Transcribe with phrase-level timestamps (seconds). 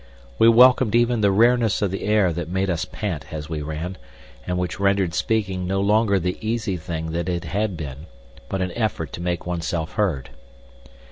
[0.39, 3.99] We welcomed even the rareness of the air that made us pant as we ran,
[4.47, 8.07] and which rendered speaking no longer the easy thing that it had been,
[8.49, 10.31] but an effort to make oneself heard.